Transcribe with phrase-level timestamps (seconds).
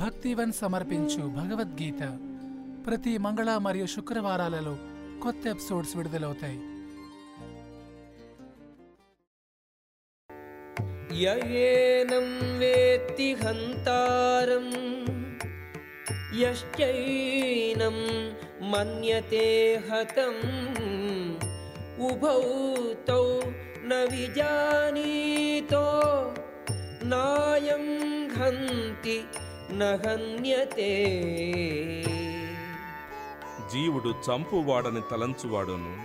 [0.00, 2.02] భక్తివన్ సమర్పించు భగవద్గీత.
[2.86, 4.78] ప్రతి మంగళ మరియు శుక్రవారాలలో
[5.22, 6.60] కొత్త ఎపిసోడ్స్ విడుదలవుతాయి.
[11.22, 14.68] యయేనం వేత్తి హంతారం
[16.38, 17.96] యశ్చైనం
[18.70, 19.48] మన్యతే
[19.90, 20.36] హతం
[22.06, 22.42] ఉభౌ
[23.86, 25.86] న విజానీతో
[27.04, 27.84] నాయం
[28.28, 29.22] హంతి
[29.72, 31.06] నహన్యతే.
[33.72, 35.96] జీవుడు చంపువాడని తలంచువాడును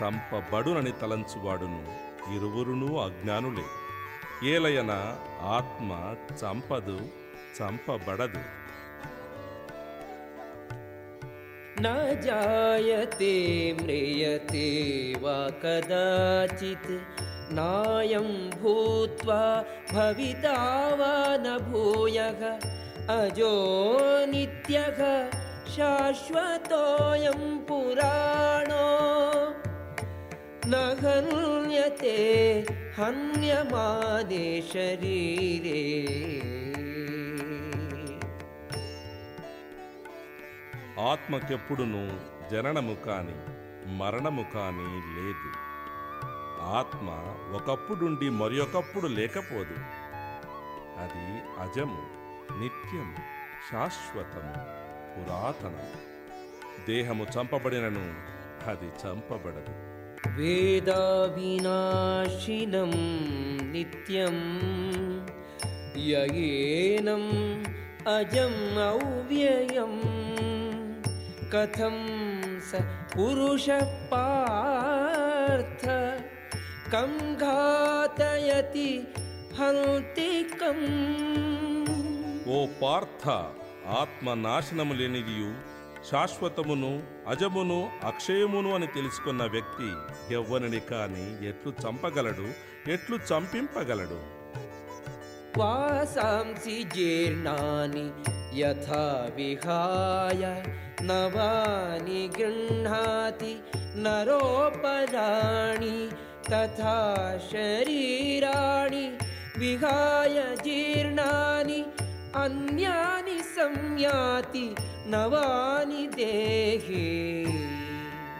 [0.00, 3.62] చంపబడునని తలంచువాడును ఇరువురును అజ్ఞానులే.
[4.48, 6.14] ఏలయన ఆత్మ
[6.44, 7.00] చంపదు
[7.62, 8.60] చంపబడదు.
[12.20, 14.68] జాయతే మ్రియతే
[15.20, 17.02] వా కదాచిత్
[17.54, 22.18] నాయం భూత్వా భవితావా నూయ
[23.09, 23.53] अजो
[24.27, 24.99] नित्यः
[25.75, 28.87] शाश्वतोऽयं पुराणो
[30.65, 32.17] न हन्यते
[32.97, 35.81] हन्यमाने शरीरे
[41.05, 42.01] ఆత్మకెప్పుడును
[42.51, 43.35] జననము కాని
[43.99, 45.49] మరణము కాని లేదు
[46.79, 47.07] ఆత్మ
[47.57, 49.75] ఒకప్పుడుండి మరొకప్పుడు లేకపోదు
[51.01, 51.25] అది
[51.63, 52.03] అజము
[52.59, 53.21] నిత్యము
[53.69, 54.55] శాశ్వతము
[55.13, 55.91] పురాతనము
[56.89, 58.05] దేహము చంపబడినను
[58.69, 59.75] అది చంపబడదు
[61.57, 62.93] वेदाविनाशिनं
[63.73, 64.37] नित्यं
[66.03, 67.29] ययेनम्
[68.07, 69.99] अजम् अव्ययम्
[71.53, 71.97] कथं
[72.61, 72.81] स
[73.13, 75.83] पुरुषः पार्थ
[76.93, 77.13] कं
[77.43, 78.89] घातयति
[79.59, 80.85] हन्ति कम्
[82.50, 83.28] ఓ పార్థ
[83.92, 85.54] ఆత్మ నాశనము లేనిదియు
[86.10, 89.88] శాశ్వతమును అజమును అక్షయమును అని తెలుసుకున్న వ్యక్తి
[90.34, 92.46] ఎవ్వనిని కాని ఎట్లు చంపగలడు
[92.88, 94.18] ఎట్లు చంపింపగలడు?
[95.58, 98.12] వాసాంసి జీర్ణాని
[98.58, 100.62] యథా విహాయ
[101.02, 103.62] నవాని గృహాతి
[103.96, 106.10] నరోపరాణి
[106.50, 109.18] తథా శరీరాణి
[109.58, 111.84] విహాయ జీర్ణాని
[112.36, 114.74] అన్యాని సంయాతి
[115.06, 117.44] నవాని దేహే.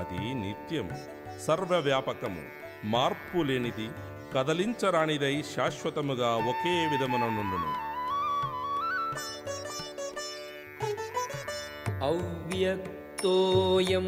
[0.00, 0.96] అది నిత్యము
[1.44, 2.42] సర్వవ్యాపకము
[2.83, 3.89] మార్పు లేనిది
[4.35, 7.71] కదలించరానిదై శాశ్వతముగా ఒకే విధముననుండును
[12.63, 14.07] అవ్యక్తోయం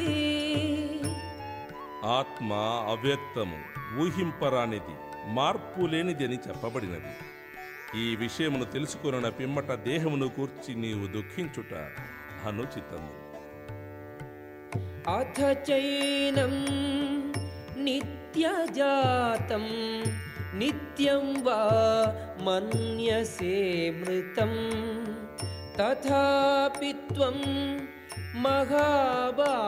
[2.04, 2.54] ఆత్మ
[2.90, 3.58] అవ్యక్తము
[4.02, 4.96] ఊహింపరానిది
[5.34, 7.16] మార్పు అని చెప్పబడినది.
[8.04, 11.74] ఈ విషయమును తెలుసుకున్న పిమ్మట దేహమును కూర్చి నీవు దుఃఖించుట
[12.48, 13.30] అనుచితము.
[15.18, 16.66] అథ చైనం
[17.84, 19.64] నిత్యజాతం
[20.54, 21.70] నిత్యం వా
[22.42, 24.54] మన్యసే మృతం.
[25.78, 27.38] తథాపిత్వం
[28.45, 29.67] महाबाहो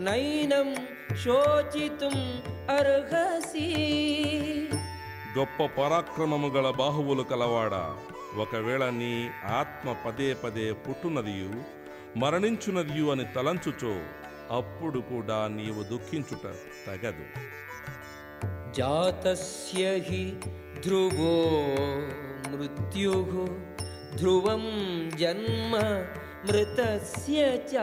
[0.00, 0.68] नैनं
[1.20, 2.16] శోచితుం
[2.70, 3.68] అర్హసి
[5.36, 7.80] గొప్ప పరాక్రమము గల బాహువులు కలవాడా
[8.42, 9.10] ఒకవేళ నీ
[9.58, 11.50] ఆత్మ పదే పదే పుట్టునదియు
[12.22, 13.92] మరణించునదియు అని తలంచుచో
[14.50, 16.44] అప్పుడు కూడా నీవు దుఃఖించుట
[16.84, 17.26] తగదు
[18.78, 20.22] జాతస్య హి
[20.84, 21.34] ధ్రువో
[22.52, 23.32] మృత్యుః
[24.16, 24.64] ధ్రువం
[25.18, 25.74] జన్మ
[26.45, 27.73] మృతస్య చ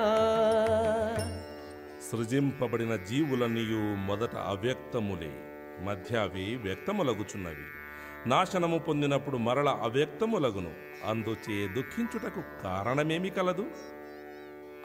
[2.11, 5.33] సృజింపబడిన జీవులన్నీయు మొదట అవ్యక్తములే
[5.85, 7.65] మధ్య అవి వ్యక్తములగుచున్నవి.
[8.27, 10.71] నాశనము పొందినప్పుడు మరల అవ్యక్తములగును
[11.11, 13.71] అందుచే దుఃఖించుటకు కారణమేమి కలదు?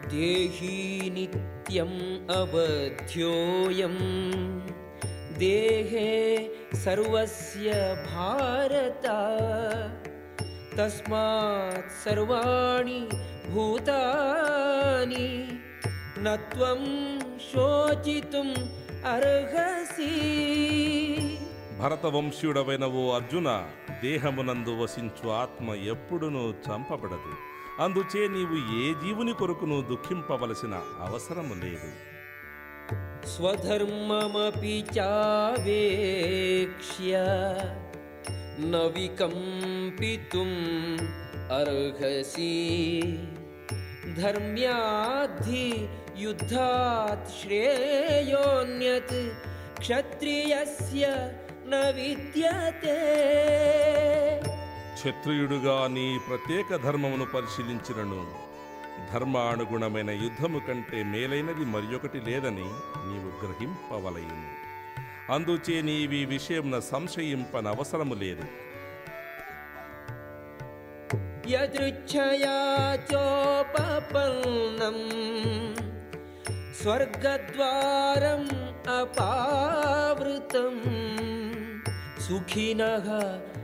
[0.09, 1.97] దేహీ నిత్యం
[2.37, 3.97] అవధ్యోయం
[5.39, 6.11] దేహే
[6.85, 7.69] సర్వస్య
[8.15, 9.05] భారత
[10.77, 12.99] తస్మాత్ సర్వాణి
[13.53, 15.27] భూతాని
[16.19, 16.81] నత్వం
[17.39, 18.49] శోచితుం
[19.05, 20.13] అర్హసి
[21.81, 23.49] భరతవంశీయుడవైన ఓ అర్జున
[24.03, 27.33] దేహమునందు వసించు ఆత్మ ఎప్పుడునూ చంపబడదు.
[27.83, 32.08] అందుచే నీవు ఏ జీవుని కొరకును దుఃఖింపవలసిన అవసరము లేదు.
[33.34, 35.62] స్వధర్మమపి చావేక్ష్య
[38.64, 40.52] న వికంపితుం
[41.56, 42.52] అర్హసి
[44.18, 45.66] ధర్మ్యాద్ధి
[46.24, 49.18] యుద్ధాత్ శ్రేయోన్యత్
[49.80, 51.04] క్షత్రియస్య
[51.66, 52.98] న విద్యతే
[54.96, 58.20] క్షత్రియుడుగా నీ ప్రత్యేక ధర్మమును పరిశీలించినను
[59.13, 62.69] ధర్మానుగుణమైన యుద్ధము కంటే మేలైనది మరియొకటి లేదని
[63.09, 64.49] నీవు గ్రహింపవలయును
[65.33, 68.47] అందుచే నీవి విషయమున సంశయింపనవసరము లేదు
[71.49, 72.57] యదృచ్ఛయా
[73.11, 74.97] చోపపన్నం
[76.81, 78.43] స్వర్గద్వారం
[78.99, 80.75] అపావృతం.
[82.27, 83.07] సుఖినః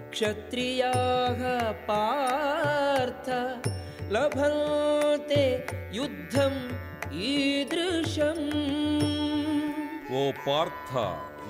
[0.10, 1.42] క్షత్రియాః
[1.88, 3.30] పార్థ.
[4.14, 5.44] లభంతే
[5.94, 6.54] యుద్ధం
[7.14, 8.40] ఈదృశం.
[10.16, 10.92] ఓ పార్థ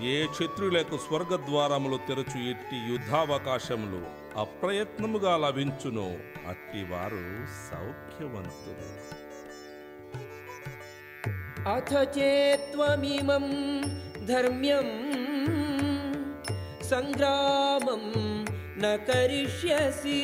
[0.03, 4.01] ఏ క్షత్రులకు స్వర్గద్వారములు తెరచు ఎట్టి యుద్ధావకాశములు
[4.39, 6.07] అప్రయత్నముగా లభించునో
[6.49, 7.23] అట్టివారు
[7.67, 8.87] సౌఖ్యవంతులు.
[11.69, 13.45] అథ చేత్వమిమం
[14.25, 14.89] ధర్మ్యం
[16.83, 18.03] సంగ్రామం
[18.77, 20.21] న కరిష్యసి.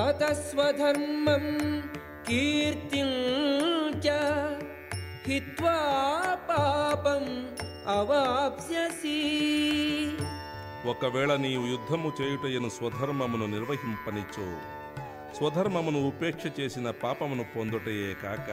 [0.00, 1.42] తతస్వధర్మం
[2.28, 3.10] కీర్తిం
[4.04, 4.14] చ
[5.26, 5.74] హిత్వా
[6.48, 7.24] పాపం
[7.90, 9.18] అవాప్స్యసి
[10.88, 14.46] ఒకవేళ నీవు యుద్ధము చేయుటయను స్వధర్మమును నిర్వహింపనిచో
[15.38, 18.48] స్వధర్మమును ఉపేక్ష చేసిన పాపమును పొందుటయే కాక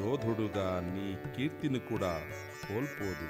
[0.00, 2.12] యోధుడుగా నీ కీర్తిని కూడా
[2.66, 3.28] కోల్పోదు.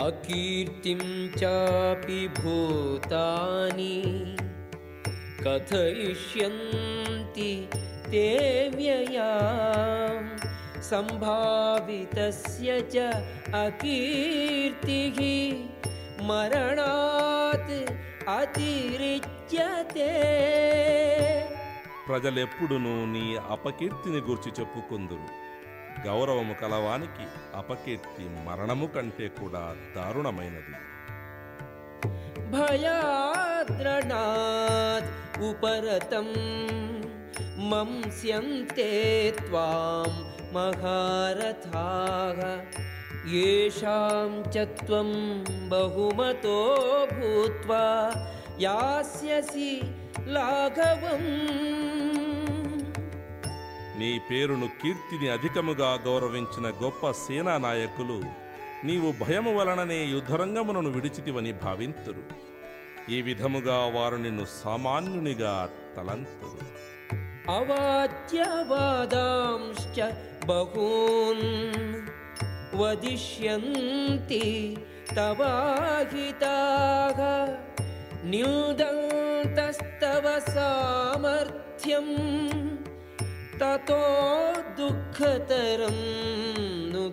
[0.00, 1.02] అకీర్తిం
[1.40, 3.94] చాపి భూతాని
[5.45, 7.51] కథయిష్యంతి
[8.11, 8.27] తే
[8.75, 10.21] వ్యయాం
[10.87, 12.95] सम्भावितस्य च
[13.59, 15.17] अकीर्तिः
[16.29, 17.71] मरणात्
[18.35, 20.11] अतिरिच्यते
[22.07, 23.23] ప్రజలెప్పుడునూ నీ
[23.53, 25.27] అపకీర్తిని గురించి చెప్పుకుందురు
[26.05, 27.25] గౌరవము కలవానికి
[27.61, 29.63] అపకీర్తి మరణము కంటే కూడా
[29.95, 30.75] దారుణమైనది
[33.65, 35.09] भयाद्रणात्
[35.41, 36.29] उपरतं
[37.71, 38.89] मंस्यन्ते
[39.39, 40.09] त्वां
[40.55, 42.39] महारथाः
[43.33, 45.09] येषां च त्वं
[45.69, 46.59] बहुमतो
[47.13, 47.83] भूत्वा
[48.59, 49.71] यास्यसि
[50.35, 51.31] लाघवम्
[53.99, 58.17] నీ పేరును కీర్తిని అధికముగా గౌరవించిన గొప్ప సేనా నాయకులు
[58.87, 62.23] నీవు భయము వలననే యుద్ధరంగములను విడిచితివని భావింతురు
[63.10, 66.66] ఈ విధముగా వారు నిన్ను సామాన్యునిగా తలంతురు.
[67.52, 70.12] అవాద్యవాదాంశ్చ
[70.46, 71.46] బహూన్
[72.76, 74.76] వదిష్యంతి
[75.16, 77.20] తవాహితాః
[78.24, 82.04] న్యూదంతస్తవ సామర్థ్యం
[83.58, 84.02] తతో
[84.78, 85.98] దుఃఖతరం
[86.92, 87.10] ను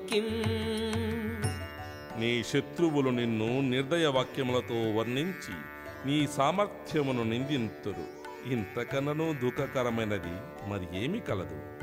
[2.19, 8.17] నీ శత్రువులు నిన్ను నిర్దయ వాక్యములతో వర్ణించి నీ సామర్థ్యమును నిందింతురు.
[8.51, 11.77] ఇంతకనను దుఃఖకరమైనది మరి ఏమి కలదు.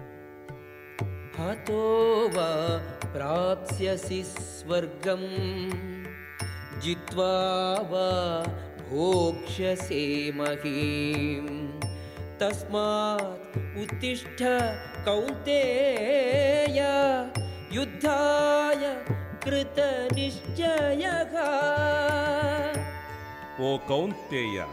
[1.43, 1.83] హతో
[2.35, 2.81] వా
[3.15, 5.23] ప్రాప్స్యసి స్వర్గం
[6.81, 7.33] జిత్వా
[7.91, 8.09] వా
[8.91, 11.81] భోక్ష్యసే మహీం.
[12.41, 14.43] తస్మాత్ ఉత్తిష్ట
[15.07, 16.81] కౌంతేయ
[17.73, 18.95] యుద్ధాయ
[19.45, 19.81] కృత
[20.15, 21.05] నిశ్చయ
[23.61, 24.67] ఓ కౌంతేయ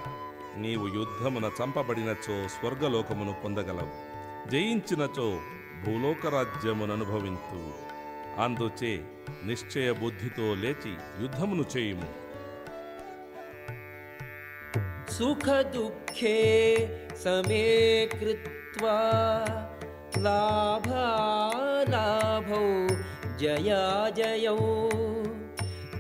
[0.57, 4.11] నీవు యుద్ధమున చంపబడినచో స్వర్గలోకమును పొందగలవు.
[4.49, 5.39] జయించినచో
[5.85, 7.73] భూలోకరాజ్యమును అనుభవించు
[8.41, 8.99] అందుచే
[9.45, 12.07] నిశ్చయ బుద్ధితో లేచి యుద్ధమును చేయుము.
[15.11, 16.39] సుఖ దుఃఖే
[17.25, 18.97] సమే కృత్వా.
[23.39, 24.57] జయా జయాజయౌ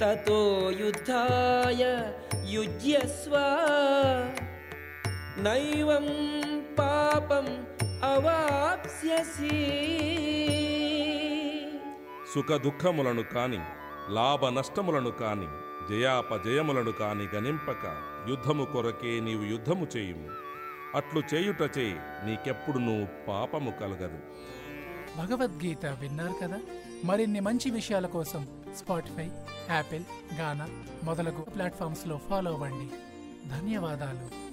[0.01, 2.11] తతో యుద్ధాయ
[2.51, 3.31] యుజ్యస్వ.
[5.37, 6.05] నైవం
[6.79, 7.67] పాపం
[8.03, 9.49] అవాప్స్యసి.
[12.35, 13.59] సుఖ దుఃఖములను కాని
[14.09, 15.47] లాభ నష్టములను కాని
[15.89, 20.29] జయాపజయములను కాని గణింపక యుద్ధము కొరకే నీవు యుద్ధము చేయుము.
[20.95, 21.95] అట్లు చేయుటచే
[22.79, 24.19] నువ్వు పాపము కలగదు.
[25.17, 26.59] భగవద్గీత విన్నారు కదా?
[27.05, 29.31] మరిన్ని మంచి విషయాల కోసం స్పాటిఫై
[29.69, 30.03] యాపిల్
[30.39, 30.67] గానా
[31.03, 32.89] మొదలగు ప్లాట్ఫామ్స్లో ఫాలో అవ్వండి.
[33.49, 34.50] ధన్యవాదాలు.